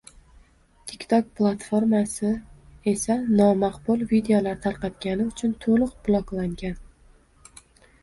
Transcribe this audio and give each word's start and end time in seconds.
TikTok 0.91 1.27
platformasi 1.39 2.31
esa 2.93 3.19
nomaqbul 3.41 4.09
videolar 4.15 4.61
tarqatgani 4.67 5.31
uchun 5.33 5.57
to‘liq 5.67 5.97
bloklangan. 6.11 6.79